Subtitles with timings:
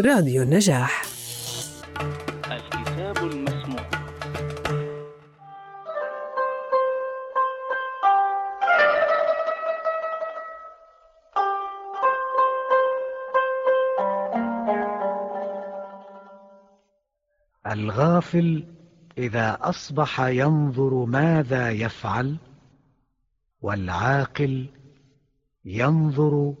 [0.00, 1.02] راديو النجاح.
[2.52, 3.80] الكتاب المسموع.
[17.66, 18.64] الغافل
[19.18, 22.36] إذا أصبح ينظر ماذا يفعل
[23.60, 24.66] والعاقل
[25.64, 26.54] ينظر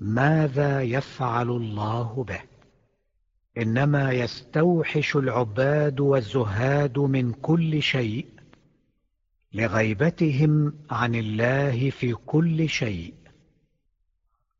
[0.00, 2.57] ماذا يفعل الله به.
[3.58, 8.26] إنما يستوحش العباد والزهاد من كل شيء
[9.52, 13.14] لغيبتهم عن الله في كل شيء.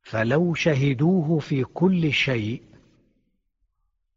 [0.03, 2.63] فلو شهدوه في كل شيء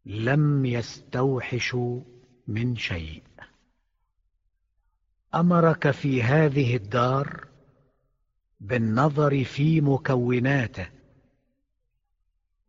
[0.06, 2.00] لم يستوحشوا
[2.48, 3.22] من شيء.
[5.34, 7.46] أمرك في هذه الدار
[8.60, 11.01] بالنظر في مكوناته.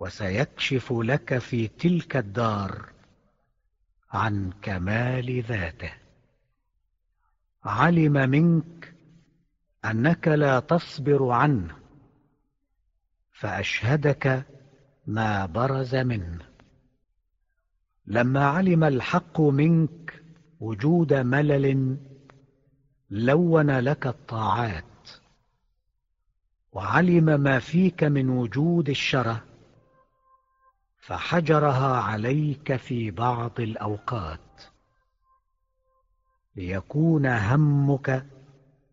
[0.03, 2.89] وسيكشف لك في تلك الدار
[4.11, 5.93] عن كمال ذاته.
[7.63, 8.93] علم منك
[9.85, 11.75] أنك لا تصبر عنه
[13.31, 14.45] فأشهدك
[15.07, 16.45] ما برز منه.
[18.07, 20.23] لما علم الحق منك
[20.59, 21.97] وجود ملل
[23.09, 25.09] لون لك الطاعات.
[26.71, 29.52] وعلم ما فيك من وجود الشره
[31.05, 34.63] فحجرها عليك في بعض الأوقات.
[36.55, 38.25] ليكون همك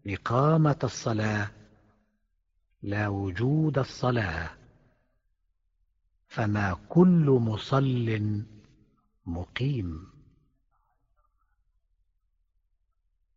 [0.06, 1.50] إقامة الصلاة
[2.82, 4.50] لا وجود الصلاة.
[6.28, 8.44] فما كل مصل
[9.26, 10.06] مقيم.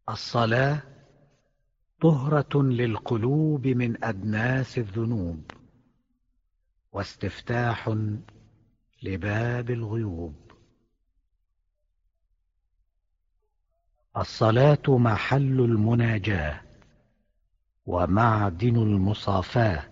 [0.10, 0.82] الصلاة
[2.02, 5.52] طهرة للقلوب من أدناس الذنوب
[6.92, 7.90] واستفتاح
[9.04, 10.36] لباب الغيوب.
[14.18, 16.62] الصلاة محل المناجاة
[17.86, 19.84] ومعدن المصافاة.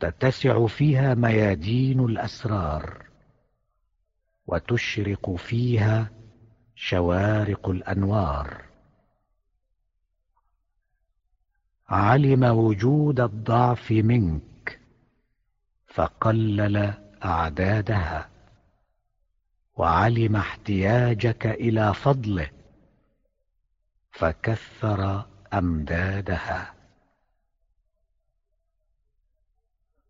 [0.00, 3.06] تتسع فيها ميادين الأسرار
[4.46, 6.10] وتشرق فيها
[6.74, 8.64] شوارق الأنوار.
[11.88, 14.80] علم وجود الضعف منك
[15.86, 18.28] فقلل أعدادها.
[19.76, 22.50] وعلم احتياجك إلى فضله.
[24.10, 26.74] فكثر أمدادها.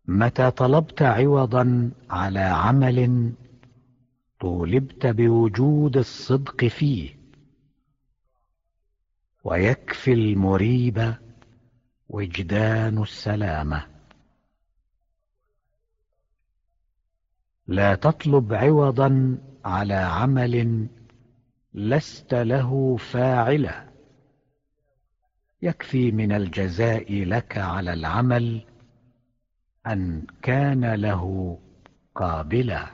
[0.05, 3.31] متى طلبت عوضا على عمل
[4.39, 7.19] طولبت بوجود الصدق فيه.
[9.43, 11.15] ويكفي المريب
[12.09, 13.88] وجدان السلامة.
[17.69, 20.87] لا تطلب عوضا على عمل
[21.73, 23.89] لست له فاعلا
[25.61, 28.61] يكفي من الجزاء لك على العمل
[29.87, 31.57] أن كان له
[32.15, 32.87] قابلا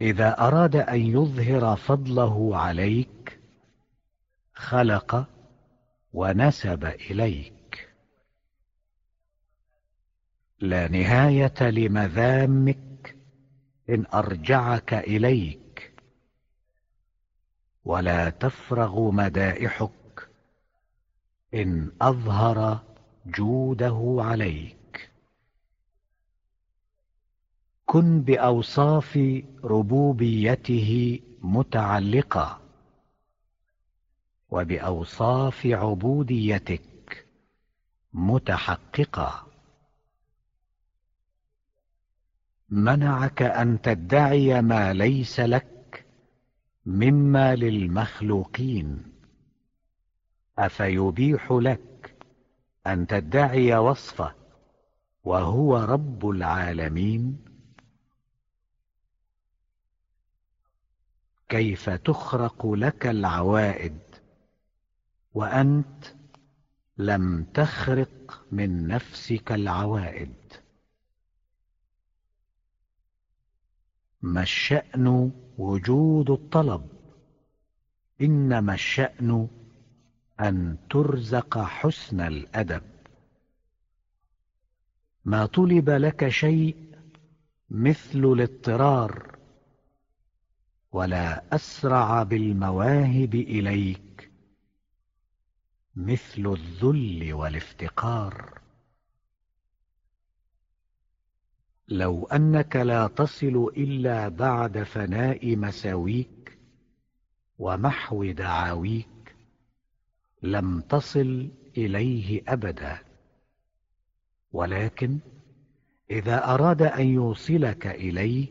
[0.00, 3.40] إذا أراد أن يظهر فضله عليك
[4.54, 5.26] خلق
[6.12, 7.53] ونسب إليك.
[10.64, 13.16] لا نهاية لمذامك
[13.90, 15.94] إن أرجعك إليك.
[17.84, 20.28] ولا تفرغ مدائحك
[21.54, 22.80] إن أظهر
[23.26, 25.10] جوده عليك.
[27.86, 29.18] كن بأوصاف
[29.64, 32.60] ربوبيته متعلقا
[34.50, 37.26] وبأوصاف عبوديتك
[38.12, 39.53] متحققا
[42.74, 46.06] منعك أن تدعي ما ليس لك
[46.86, 49.12] مما للمخلوقين
[50.58, 52.16] أفيبيح لك
[52.86, 54.34] أن تدعي وصفه
[55.24, 57.44] وهو رب العالمين؟
[61.48, 63.98] كيف تخرق لك العوائد
[65.34, 66.04] وأنت
[66.98, 70.63] لم تخرق من نفسك العوائد؟
[74.24, 76.88] ما الشأن وجود الطلب؟
[78.20, 79.48] إنما الشأن
[80.40, 82.82] أن ترزق حسن الأدب.
[85.24, 86.76] ما طلب لك شيء
[87.70, 89.38] مثل الاضطرار
[90.92, 94.30] ولا أسرع بالمواهب إليك
[95.96, 98.60] مثل الذل والافتقار.
[101.88, 106.58] لو أنك لا تصل إلا بعد فناء مساويك
[107.58, 109.36] ومحو دعاويك
[110.42, 112.98] لم تصل إليه أبدا.
[114.52, 115.18] ولكن
[116.10, 118.48] إذا أراد أن يوصلك إليه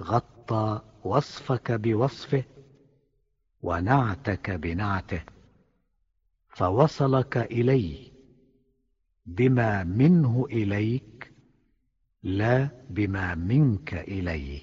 [0.00, 2.44] غطى وصفك بوصفه
[3.62, 5.22] ونعتك بنعته
[6.48, 8.12] فوصلك إليه
[9.26, 11.15] بما منه إليك
[12.26, 14.60] لا بما منك إليه.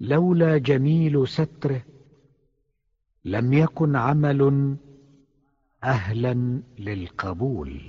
[0.00, 1.82] لولا جميل ستره
[3.24, 4.76] لم يكن عمل
[5.84, 7.80] أهلا للقبول.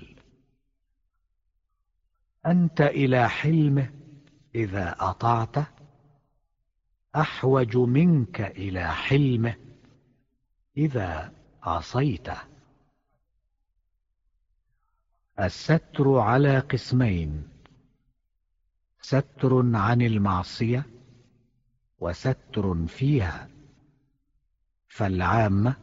[2.46, 3.90] أنت إلى حلمه
[4.56, 5.66] إذا أطعته
[7.16, 9.56] أحوج منك إلى حلمه
[10.78, 11.34] إذا
[11.64, 12.53] عصيته.
[15.40, 17.48] الستر على قسمين
[19.02, 20.86] ستر عن المعصية
[22.00, 23.50] وستر فيها.
[24.88, 25.76] فالعامة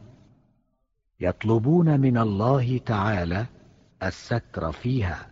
[1.19, 3.45] يطلبون من الله تعالى
[4.03, 5.31] الستر فيها.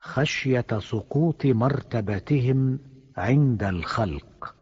[0.00, 2.78] خشية سقوط مرتبتهم
[3.16, 4.54] عند الخلق.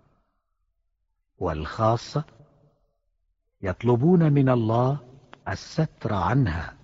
[1.39, 2.25] والخاصة
[3.63, 4.99] يطلبون من الله
[5.49, 6.80] الستر عنها.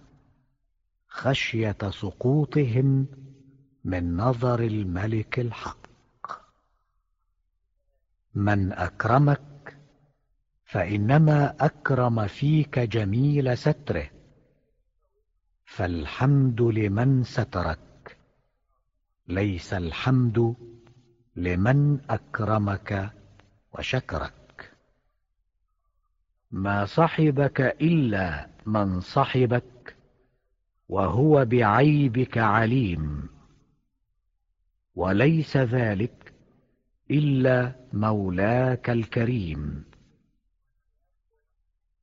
[1.17, 3.07] خشية سقوطهم
[3.85, 5.87] من نظر الملك الحق.
[8.35, 9.79] من أكرمك
[10.65, 14.11] فإنما أكرم فيك جميل ستره
[15.65, 18.17] فالحمد لمن سترك
[19.29, 20.57] ليس الحمد
[21.37, 23.13] لمن أكرمك
[23.73, 24.73] وشكرك.
[26.51, 29.76] ما صحبك إلا من صحبك
[30.89, 33.29] وهو بعيبك عليم.
[34.95, 36.35] وليس ذلك
[37.11, 39.85] إلا مولاك الكريم.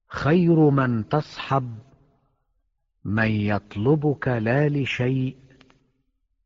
[0.08, 1.78] خير من تصحب
[3.04, 5.38] من يطلبك لا لشيء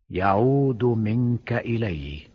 [0.09, 2.27] يعود منك إليه.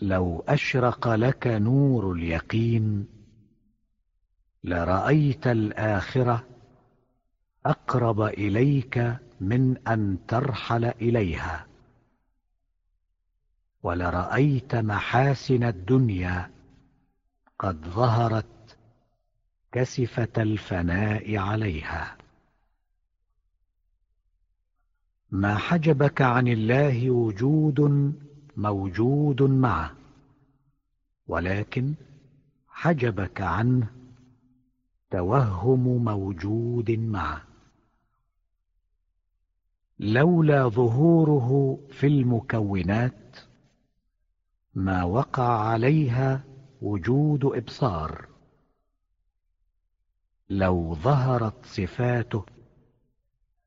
[0.00, 3.15] لو أشرق لك نور اليقين
[4.66, 6.44] لرأيت الآخرة
[7.66, 11.66] أقرب إليك من أن ترحل إليها.
[13.82, 16.50] ولرأيت محاسن الدنيا
[17.58, 18.76] قد ظهرت
[19.72, 22.16] كسفة الفناء عليها.
[25.30, 27.80] ما حجبك عن الله وجود
[28.56, 29.92] موجود معه
[31.26, 31.94] ولكن
[32.68, 33.95] حجبك عنه
[35.10, 37.46] توهم موجود معه
[39.98, 43.36] لولا ظهوره في المكونات
[44.74, 46.44] ما وقع عليها
[46.82, 48.28] وجود إبصار.
[50.50, 52.44] لو ظهرت صفاته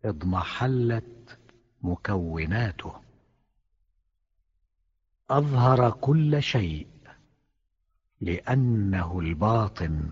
[0.05, 1.39] اضمحلت
[1.81, 2.93] مكوناته.
[5.29, 6.87] أظهر كل شيء
[8.21, 10.11] لأنه الباطن.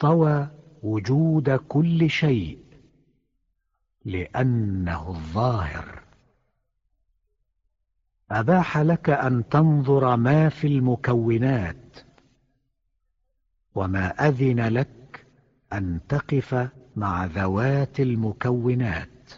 [0.00, 0.48] طوى
[0.82, 2.58] وجود كل شيء
[4.04, 6.02] لأنه الظاهر.
[8.30, 11.96] أباح لك أن تنظر ما في المكونات
[13.74, 15.26] وما أذن لك
[15.72, 19.30] أن تقف مع ذوات المكونات.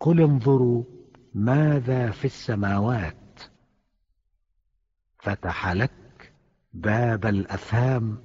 [0.00, 0.84] قل انظروا
[1.34, 3.40] ماذا في السماوات.
[5.18, 6.32] فتح لك
[6.72, 8.18] باب الأفهام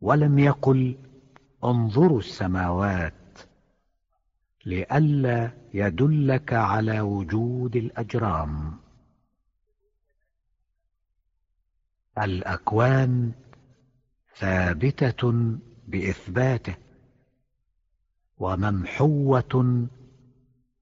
[0.00, 0.98] ولم يقل
[1.64, 3.14] انظروا السماوات
[4.66, 8.78] لئلا يدلك على وجود الأجرام.
[12.18, 13.32] الأكوان
[14.36, 15.32] ثابتة
[15.88, 16.76] بإثباته
[18.38, 19.86] وممحوة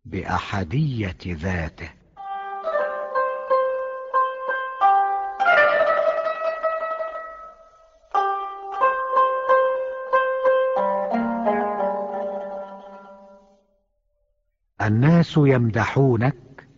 [0.04, 1.97] بأحدية ذاته.
[14.88, 16.68] الناس يمدحونك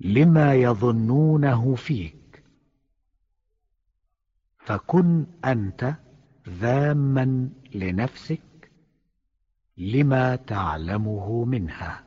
[0.00, 2.44] لما يظنونه فيك.
[4.58, 5.94] فكن أنت
[6.48, 8.70] ذاما لنفسك
[9.76, 12.04] لما تعلمه منها.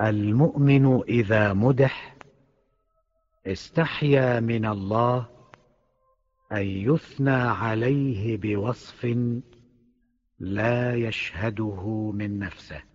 [0.00, 2.16] المؤمن إذا مدح
[3.46, 5.28] استحيا من الله
[6.52, 9.16] أن يثنى عليه بوصف
[10.38, 12.91] لا يشهده من نفسه.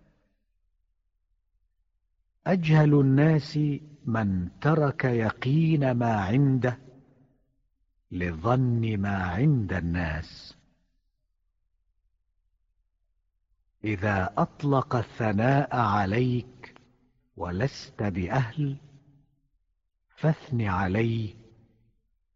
[2.48, 3.58] أجهل الناس
[4.04, 6.78] من ترك يقين ما عنده
[8.10, 10.56] لظن ما عند الناس.
[13.84, 16.74] إذا أطلق الثناء عليك
[17.36, 18.76] ولست بأهل
[20.16, 21.34] فاثن عليه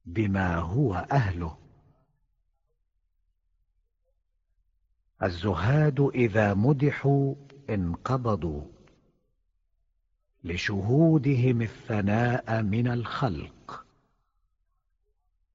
[0.06, 1.58] بما هو أهله.
[5.22, 7.34] الزهاد إذا مدحوا
[7.70, 8.81] انقبضوا.
[10.44, 13.84] لشهودهم الثناء من الخلق.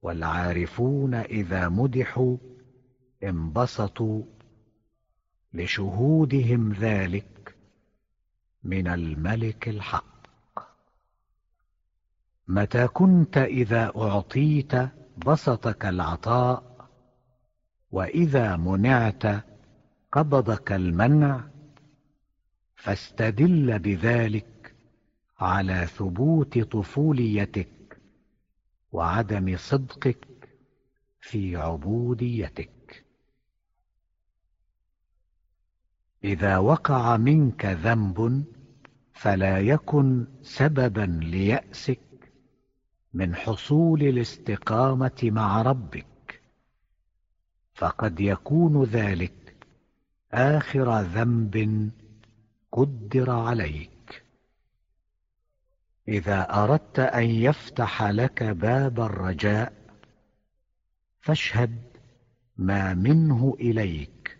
[0.02, 2.36] والعارفون إذا مدحوا
[3.24, 4.22] انبسطوا
[5.54, 7.56] لشهودهم ذلك
[8.64, 10.18] من الملك الحق.
[12.48, 14.72] متى كنت إذا أعطيت
[15.26, 16.88] بسطك العطاء
[17.90, 19.44] وإذا منعت
[20.12, 21.44] قبضك المنع
[22.76, 24.57] فاستدل بذلك
[25.40, 28.00] على ثبوت طفوليتك
[28.92, 30.48] وعدم صدقك
[31.20, 33.04] في عبوديتك.
[36.24, 38.44] إذا وقع منك ذنب
[39.12, 42.00] فلا يكن سببا ليأسك
[43.14, 46.42] من حصول الاستقامة مع ربك.
[47.74, 49.66] فقد يكون ذلك
[50.32, 51.90] آخر ذنب
[52.72, 53.97] قدر عليك.
[56.08, 59.72] إذا أردت أن يفتح لك باب الرجاء
[61.20, 61.82] فاشهد
[62.56, 64.38] ما منه إليك.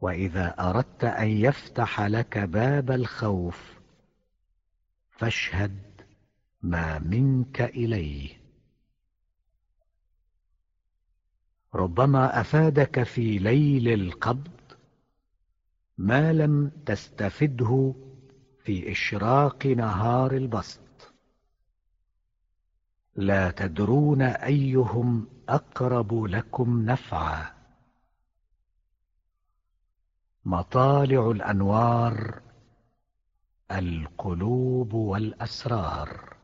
[0.00, 3.80] وإذا أردت أن يفتح لك باب الخوف
[5.10, 5.80] فاشهد
[6.62, 8.40] ما منك إليه.
[11.74, 14.50] ربما أفادك في ليل القبض
[15.98, 17.94] ما لم تستفده
[18.64, 20.80] في إشراق نهار البسط.
[23.16, 27.54] لا تدرون أيهم أقرب لكم نفعا.
[30.44, 32.42] مطالع الأنوار
[33.70, 36.36] القلوب والأسرار.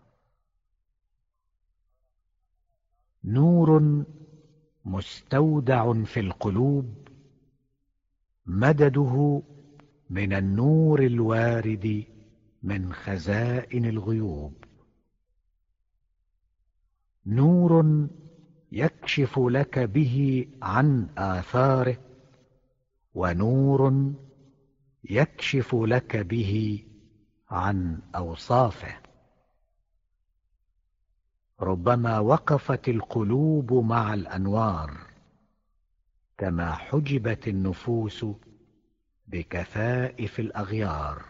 [3.25, 4.05] نور
[4.85, 7.09] مستودع في القلوب
[8.47, 9.43] مدده
[10.11, 12.05] من النور الوارد
[12.63, 14.65] من خزائن الغيوب.
[17.27, 18.07] نور
[18.73, 21.99] يكشف لك به عن آثاره
[23.15, 24.13] ونور
[25.05, 26.85] يكشف لك به
[27.51, 28.97] عن أوصافه.
[31.61, 34.97] ربما وقفت القلوب مع الأنوار
[36.39, 38.27] كما حجبت النفوس
[39.26, 41.25] بكثائف الأغيار.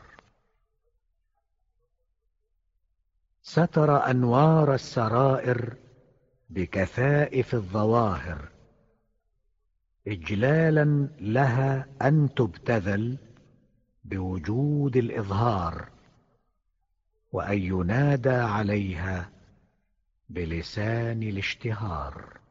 [3.42, 5.76] ستر أنوار السرائر
[6.50, 8.48] بكثائف الظواهر.
[10.06, 13.18] إجلالا لها أن تبتذل
[14.04, 15.88] بوجود الإظهار
[17.32, 19.30] وأن ينادى عليها
[20.28, 22.45] بلسان الاشتهار.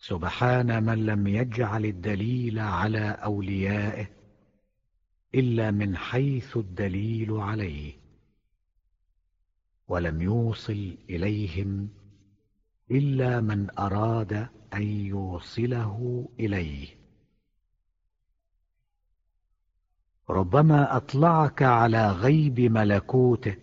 [0.00, 4.06] سبحان من لم يجعل الدليل على أوليائه
[5.34, 7.92] إلا من حيث الدليل عليه
[9.88, 11.88] ولم يوصل إليهم
[12.90, 16.88] إلا من أراد أن يوصله إليه.
[20.30, 23.56] ربما أطلعك على غيب ملكوته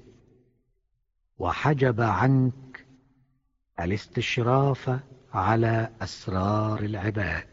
[1.40, 2.86] وحجب عنك
[3.80, 5.00] الاستشراف
[5.34, 7.48] على أسرار العباد.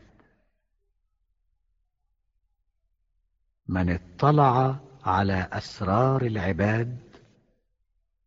[3.69, 6.99] من اطلع على أسرار العباد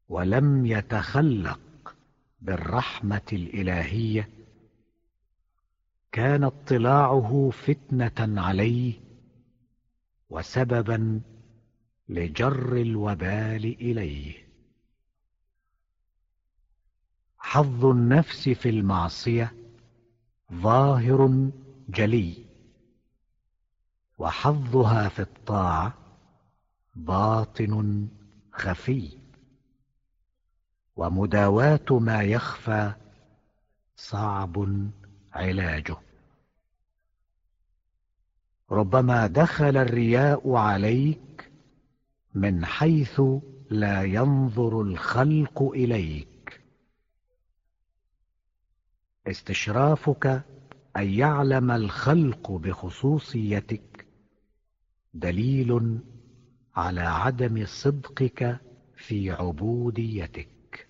[0.09, 1.95] ولم يتخلق
[2.41, 4.29] بالرحمة الإلهية
[6.11, 8.93] كان اطلاعه فتنة عليه
[10.29, 11.21] وسببا
[12.09, 14.46] لجر الوبال إليه.
[17.47, 19.53] حظ النفس في المعصية
[20.53, 21.49] ظاهر
[21.89, 22.45] جلي
[24.17, 25.93] وحظها في الطاعة
[26.95, 28.07] باطن
[28.51, 29.17] خفي
[30.95, 32.93] ومداواة ما يخفى
[33.95, 34.67] صعب
[35.33, 35.97] علاجه.
[38.71, 41.51] ربما دخل الرياء عليك
[42.33, 43.21] من حيث
[43.69, 46.36] لا ينظر الخلق إليك.
[49.27, 50.43] استشرافك
[50.97, 54.05] أن يعلم الخلق بخصوصيتك.
[55.13, 55.99] دليل
[56.75, 58.59] على عدم صدقك
[58.95, 60.87] في عبوديتك.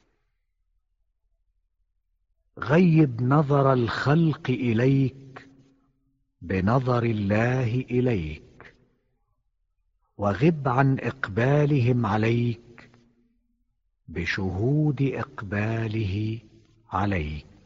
[2.60, 5.50] غيب نظر الخلق إليك
[6.41, 8.75] بنظر الله إليك.
[10.17, 12.89] وغب عن إقبالهم عليك
[14.08, 16.39] بشهود إقباله
[16.89, 17.57] عليك.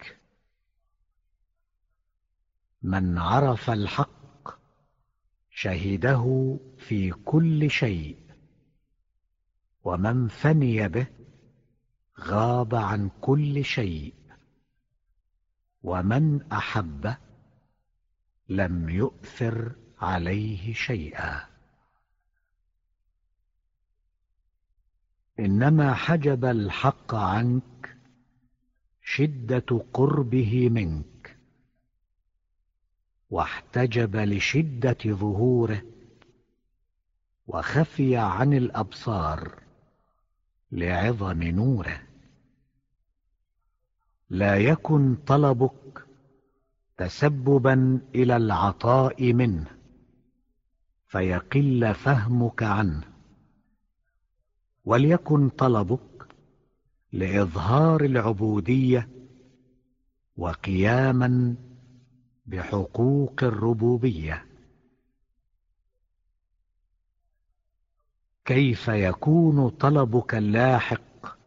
[2.81, 4.59] من عرف الحق
[5.49, 8.17] شهده في كل شيء
[9.83, 11.07] ومن فني به
[12.19, 14.13] غاب عن كل شيء
[15.83, 17.15] ومن أحب
[18.49, 21.47] لم يؤثر عليه شيئا.
[25.39, 27.97] إنما حجب الحق عنك
[29.03, 31.10] شدة قربه منك.
[33.31, 35.81] واحتجب لشدة ظهوره
[37.47, 39.59] وخفي عن الأبصار
[40.71, 42.01] لعظم نوره.
[44.29, 46.05] لا يكن طلبك
[46.97, 49.67] تسببا إلى العطاء منه
[51.07, 53.03] فيقل فهمك عنه.
[54.85, 56.27] وليكن طلبك
[57.13, 59.09] لإظهار العبودية
[60.37, 61.55] وقياما
[62.45, 64.45] بحقوق الربوبية.
[68.45, 71.37] كيف يكون طلبك اللاحق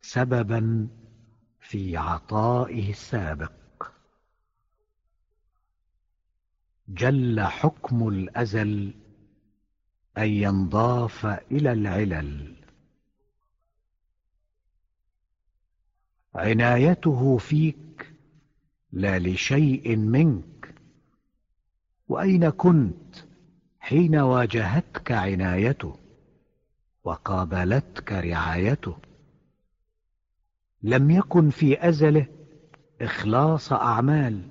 [0.00, 0.88] سببا
[1.60, 3.52] في عطائه السابق؟
[6.88, 8.94] جل حكم الأزل
[10.18, 12.56] أن ينضاف إلى العلل.
[16.34, 18.07] عنايته فيك
[18.92, 20.74] لا لشيء منك.
[22.08, 23.16] وأين كنت
[23.80, 25.96] حين واجهتك عنايته
[27.04, 28.96] وقابلتك رعايته؟
[30.82, 32.26] لم يكن في أزله
[33.00, 34.42] إخلاص أعمال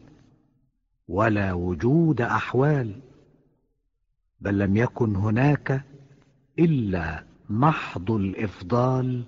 [1.08, 3.02] ولا وجود أحوال
[4.42, 5.84] بل لم يكن هناك
[6.60, 9.24] إلا محض الإفضال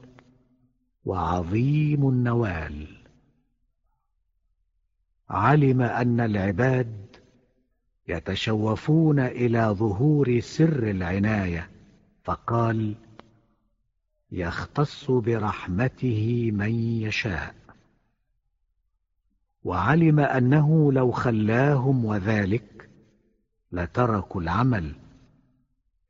[1.05, 2.98] وعظيم النوال.
[5.29, 7.15] علم أن العباد
[8.07, 11.69] يتشوفون إلى ظهور سر العناية
[12.23, 12.95] فقال
[14.31, 17.55] يختص برحمته من يشاء.
[19.63, 22.89] وعلم أنه لو خلاهم وذلك
[23.71, 24.95] لتركوا العمل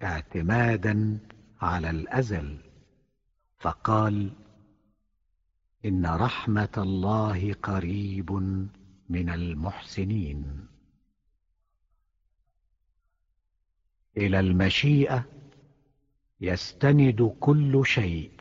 [0.03, 1.17] اعتمادا
[1.61, 2.57] على الأزل.
[3.59, 4.29] فقال
[5.85, 8.59] إن رحمة الله قريب
[9.09, 10.67] من المحسنين.
[14.17, 15.25] إلى المشيئة
[16.41, 18.31] يستند كل شيء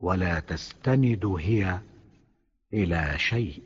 [0.00, 1.80] ولا تستند هي
[2.72, 3.62] إلى شيء.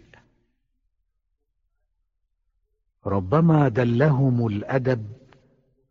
[3.07, 5.13] ربما دلهم الأدب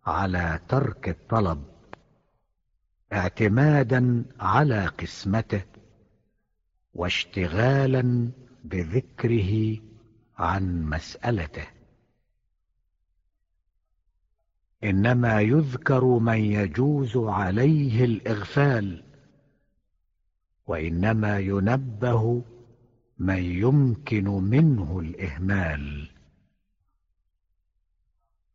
[0.06, 1.64] على ترك الطلب
[3.14, 5.64] اعتمادا على قسمته
[6.94, 8.32] واشتغالا
[8.64, 9.78] بذكره
[10.38, 11.68] عن مسألته.
[14.84, 19.04] إنما يذكر من يجوز عليه الإغفال
[20.68, 22.44] وإنما ينبه
[23.18, 26.10] من يمكن منه الإهمال.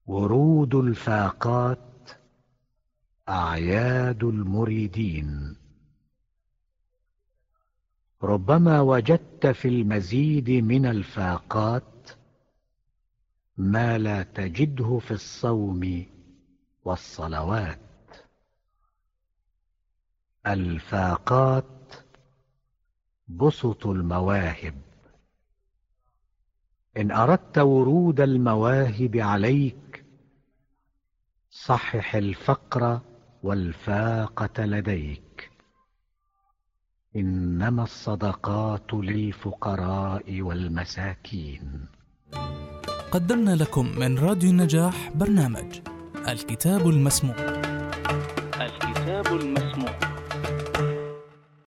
[0.07, 2.11] ورود الفاقات
[3.29, 5.57] أعياد المريدين.
[8.22, 12.11] ربما وجدت في المزيد من الفاقات
[13.57, 16.07] ما لا تجده في الصوم
[16.85, 17.79] والصلوات.
[20.46, 21.94] الفاقات
[23.29, 24.74] بسط المواهب.
[26.96, 30.05] إن أردت ورود المواهب عليك
[31.50, 33.00] صحح الفقر
[33.42, 35.26] والفاقة لديك.
[37.16, 41.61] إنما الصدقات للفقراء والمساكين.
[43.11, 45.81] قدمنا لكم من راديو النجاح برنامج
[46.29, 47.37] الكتاب المسموع.